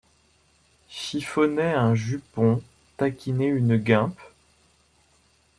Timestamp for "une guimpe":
3.45-4.19